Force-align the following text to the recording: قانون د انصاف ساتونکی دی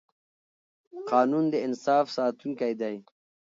قانون 1.11 1.45
د 1.53 1.55
انصاف 1.67 2.05
ساتونکی 2.17 2.73
دی 2.81 2.95